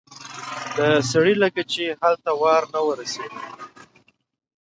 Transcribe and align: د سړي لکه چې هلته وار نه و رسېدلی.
د 0.77 0.79
سړي 1.11 1.33
لکه 1.43 1.61
چې 1.71 1.83
هلته 2.01 2.31
وار 2.41 2.63
نه 2.73 2.79
و 2.85 2.89
رسېدلی. 2.99 3.47